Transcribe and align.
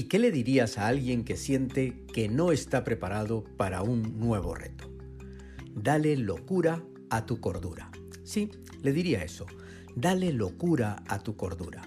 ¿Y 0.00 0.04
qué 0.04 0.18
le 0.18 0.32
dirías 0.32 0.78
a 0.78 0.86
alguien 0.86 1.24
que 1.24 1.36
siente 1.36 2.06
que 2.14 2.30
no 2.30 2.52
está 2.52 2.84
preparado 2.84 3.44
para 3.58 3.82
un 3.82 4.18
nuevo 4.18 4.54
reto? 4.54 4.90
Dale 5.74 6.16
locura 6.16 6.82
a 7.10 7.26
tu 7.26 7.38
cordura. 7.38 7.90
Sí, 8.24 8.50
le 8.80 8.94
diría 8.94 9.22
eso. 9.22 9.44
Dale 9.94 10.32
locura 10.32 11.02
a 11.06 11.18
tu 11.18 11.36
cordura. 11.36 11.82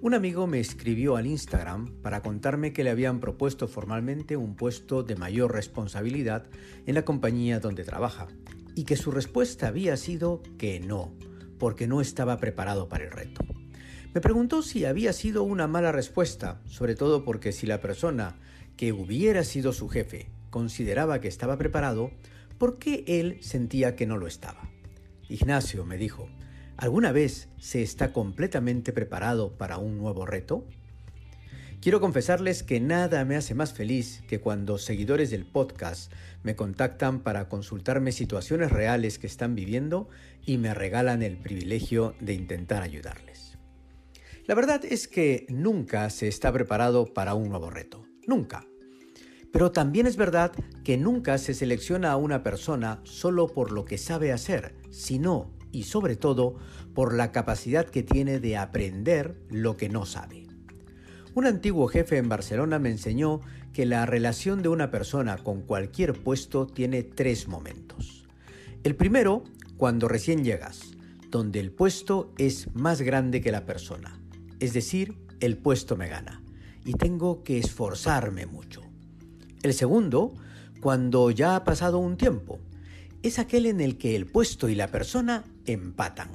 Un 0.00 0.14
amigo 0.14 0.48
me 0.48 0.58
escribió 0.58 1.14
al 1.14 1.28
Instagram 1.28 2.02
para 2.02 2.20
contarme 2.20 2.72
que 2.72 2.82
le 2.82 2.90
habían 2.90 3.20
propuesto 3.20 3.68
formalmente 3.68 4.36
un 4.36 4.56
puesto 4.56 5.04
de 5.04 5.14
mayor 5.14 5.52
responsabilidad 5.52 6.50
en 6.84 6.96
la 6.96 7.04
compañía 7.04 7.60
donde 7.60 7.84
trabaja 7.84 8.26
y 8.74 8.82
que 8.82 8.96
su 8.96 9.12
respuesta 9.12 9.68
había 9.68 9.96
sido 9.96 10.42
que 10.58 10.80
no, 10.80 11.14
porque 11.60 11.86
no 11.86 12.00
estaba 12.00 12.38
preparado 12.38 12.88
para 12.88 13.04
el 13.04 13.12
reto. 13.12 13.44
Me 14.12 14.20
preguntó 14.20 14.62
si 14.62 14.84
había 14.84 15.12
sido 15.12 15.44
una 15.44 15.68
mala 15.68 15.92
respuesta, 15.92 16.60
sobre 16.66 16.96
todo 16.96 17.24
porque 17.24 17.52
si 17.52 17.66
la 17.68 17.80
persona 17.80 18.34
que 18.76 18.92
hubiera 18.92 19.44
sido 19.44 19.72
su 19.72 19.88
jefe 19.88 20.30
consideraba 20.50 21.20
que 21.20 21.28
estaba 21.28 21.56
preparado, 21.58 22.10
¿por 22.58 22.80
qué 22.80 23.04
él 23.06 23.38
sentía 23.40 23.94
que 23.94 24.06
no 24.06 24.16
lo 24.16 24.26
estaba? 24.26 24.68
Ignacio 25.28 25.86
me 25.86 25.96
dijo, 25.96 26.28
¿alguna 26.76 27.12
vez 27.12 27.50
se 27.60 27.82
está 27.82 28.12
completamente 28.12 28.92
preparado 28.92 29.56
para 29.56 29.78
un 29.78 29.96
nuevo 29.96 30.26
reto? 30.26 30.64
Quiero 31.80 32.00
confesarles 32.00 32.64
que 32.64 32.80
nada 32.80 33.24
me 33.24 33.36
hace 33.36 33.54
más 33.54 33.72
feliz 33.72 34.24
que 34.28 34.40
cuando 34.40 34.78
seguidores 34.78 35.30
del 35.30 35.46
podcast 35.46 36.12
me 36.42 36.56
contactan 36.56 37.20
para 37.20 37.48
consultarme 37.48 38.10
situaciones 38.10 38.72
reales 38.72 39.20
que 39.20 39.28
están 39.28 39.54
viviendo 39.54 40.08
y 40.44 40.58
me 40.58 40.74
regalan 40.74 41.22
el 41.22 41.36
privilegio 41.36 42.16
de 42.18 42.34
intentar 42.34 42.82
ayudarles. 42.82 43.59
La 44.50 44.56
verdad 44.56 44.84
es 44.84 45.06
que 45.06 45.46
nunca 45.48 46.10
se 46.10 46.26
está 46.26 46.52
preparado 46.52 47.14
para 47.14 47.34
un 47.34 47.50
nuevo 47.50 47.70
reto. 47.70 48.02
Nunca. 48.26 48.66
Pero 49.52 49.70
también 49.70 50.08
es 50.08 50.16
verdad 50.16 50.50
que 50.82 50.96
nunca 50.96 51.38
se 51.38 51.54
selecciona 51.54 52.10
a 52.10 52.16
una 52.16 52.42
persona 52.42 53.00
solo 53.04 53.46
por 53.46 53.70
lo 53.70 53.84
que 53.84 53.96
sabe 53.96 54.32
hacer, 54.32 54.74
sino, 54.90 55.52
y 55.70 55.84
sobre 55.84 56.16
todo, 56.16 56.56
por 56.94 57.14
la 57.14 57.30
capacidad 57.30 57.86
que 57.86 58.02
tiene 58.02 58.40
de 58.40 58.56
aprender 58.56 59.40
lo 59.50 59.76
que 59.76 59.88
no 59.88 60.04
sabe. 60.04 60.48
Un 61.36 61.46
antiguo 61.46 61.86
jefe 61.86 62.16
en 62.16 62.28
Barcelona 62.28 62.80
me 62.80 62.90
enseñó 62.90 63.42
que 63.72 63.86
la 63.86 64.04
relación 64.04 64.62
de 64.62 64.68
una 64.68 64.90
persona 64.90 65.38
con 65.38 65.62
cualquier 65.62 66.24
puesto 66.24 66.66
tiene 66.66 67.04
tres 67.04 67.46
momentos. 67.46 68.26
El 68.82 68.96
primero, 68.96 69.44
cuando 69.76 70.08
recién 70.08 70.42
llegas, 70.42 70.90
donde 71.28 71.60
el 71.60 71.70
puesto 71.70 72.32
es 72.36 72.74
más 72.74 73.00
grande 73.00 73.40
que 73.40 73.52
la 73.52 73.64
persona 73.64 74.19
es 74.60 74.72
decir, 74.72 75.16
el 75.40 75.56
puesto 75.56 75.96
me 75.96 76.08
gana 76.08 76.42
y 76.84 76.92
tengo 76.92 77.42
que 77.42 77.58
esforzarme 77.58 78.46
mucho. 78.46 78.82
El 79.62 79.74
segundo, 79.74 80.34
cuando 80.80 81.30
ya 81.30 81.56
ha 81.56 81.64
pasado 81.64 81.98
un 81.98 82.16
tiempo, 82.16 82.60
es 83.22 83.38
aquel 83.38 83.66
en 83.66 83.80
el 83.80 83.98
que 83.98 84.16
el 84.16 84.26
puesto 84.26 84.68
y 84.68 84.74
la 84.74 84.88
persona 84.88 85.44
empatan. 85.66 86.30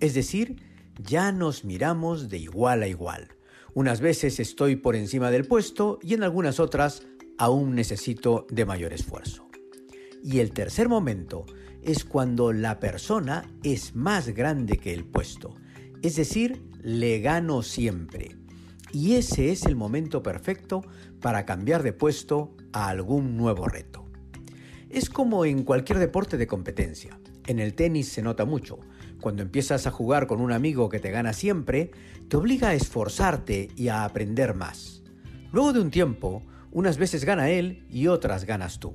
Es 0.00 0.14
decir, 0.14 0.56
ya 1.02 1.32
nos 1.32 1.64
miramos 1.64 2.28
de 2.28 2.38
igual 2.38 2.82
a 2.82 2.88
igual. 2.88 3.28
Unas 3.72 4.00
veces 4.00 4.40
estoy 4.40 4.76
por 4.76 4.96
encima 4.96 5.30
del 5.30 5.46
puesto 5.46 5.98
y 6.02 6.14
en 6.14 6.22
algunas 6.22 6.60
otras 6.60 7.02
aún 7.38 7.74
necesito 7.74 8.46
de 8.50 8.66
mayor 8.66 8.92
esfuerzo. 8.92 9.48
Y 10.22 10.40
el 10.40 10.52
tercer 10.52 10.88
momento 10.88 11.46
es 11.82 12.04
cuando 12.04 12.52
la 12.52 12.80
persona 12.80 13.50
es 13.62 13.94
más 13.94 14.28
grande 14.28 14.76
que 14.76 14.92
el 14.92 15.04
puesto 15.04 15.54
es 16.02 16.16
decir, 16.16 16.62
le 16.82 17.20
gano 17.20 17.62
siempre. 17.62 18.36
Y 18.92 19.14
ese 19.14 19.50
es 19.52 19.66
el 19.66 19.76
momento 19.76 20.22
perfecto 20.22 20.82
para 21.20 21.44
cambiar 21.44 21.82
de 21.82 21.92
puesto 21.92 22.56
a 22.72 22.88
algún 22.88 23.36
nuevo 23.36 23.68
reto. 23.68 24.06
Es 24.88 25.10
como 25.10 25.44
en 25.44 25.62
cualquier 25.62 25.98
deporte 25.98 26.36
de 26.36 26.46
competencia. 26.46 27.20
En 27.46 27.60
el 27.60 27.74
tenis 27.74 28.08
se 28.08 28.22
nota 28.22 28.44
mucho. 28.44 28.80
Cuando 29.20 29.42
empiezas 29.42 29.86
a 29.86 29.90
jugar 29.90 30.26
con 30.26 30.40
un 30.40 30.52
amigo 30.52 30.88
que 30.88 30.98
te 30.98 31.10
gana 31.10 31.32
siempre, 31.32 31.90
te 32.28 32.36
obliga 32.36 32.70
a 32.70 32.74
esforzarte 32.74 33.68
y 33.76 33.88
a 33.88 34.04
aprender 34.04 34.54
más. 34.54 35.02
Luego 35.52 35.72
de 35.72 35.80
un 35.80 35.90
tiempo, 35.90 36.42
unas 36.72 36.96
veces 36.96 37.24
gana 37.24 37.50
él 37.50 37.84
y 37.90 38.06
otras 38.06 38.44
ganas 38.44 38.80
tú. 38.80 38.94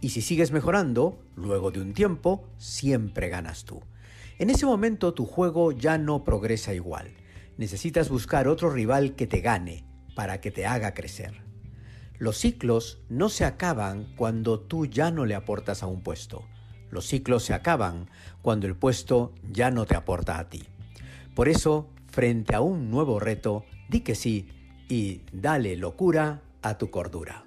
Y 0.00 0.10
si 0.10 0.20
sigues 0.20 0.50
mejorando, 0.50 1.22
luego 1.36 1.70
de 1.70 1.80
un 1.80 1.92
tiempo, 1.92 2.48
siempre 2.58 3.28
ganas 3.28 3.64
tú. 3.64 3.80
En 4.42 4.50
ese 4.50 4.66
momento 4.66 5.14
tu 5.14 5.24
juego 5.24 5.70
ya 5.70 5.98
no 5.98 6.24
progresa 6.24 6.74
igual. 6.74 7.14
Necesitas 7.58 8.08
buscar 8.08 8.48
otro 8.48 8.70
rival 8.70 9.14
que 9.14 9.28
te 9.28 9.40
gane 9.40 9.84
para 10.16 10.40
que 10.40 10.50
te 10.50 10.66
haga 10.66 10.94
crecer. 10.94 11.44
Los 12.18 12.38
ciclos 12.38 12.98
no 13.08 13.28
se 13.28 13.44
acaban 13.44 14.12
cuando 14.16 14.58
tú 14.58 14.86
ya 14.86 15.12
no 15.12 15.26
le 15.26 15.36
aportas 15.36 15.84
a 15.84 15.86
un 15.86 16.02
puesto. 16.02 16.42
Los 16.90 17.06
ciclos 17.06 17.44
se 17.44 17.54
acaban 17.54 18.10
cuando 18.40 18.66
el 18.66 18.74
puesto 18.74 19.32
ya 19.48 19.70
no 19.70 19.86
te 19.86 19.94
aporta 19.94 20.40
a 20.40 20.48
ti. 20.48 20.64
Por 21.36 21.48
eso, 21.48 21.90
frente 22.08 22.56
a 22.56 22.62
un 22.62 22.90
nuevo 22.90 23.20
reto, 23.20 23.64
di 23.88 24.00
que 24.00 24.16
sí 24.16 24.48
y 24.88 25.22
dale 25.32 25.76
locura 25.76 26.42
a 26.62 26.78
tu 26.78 26.90
cordura. 26.90 27.46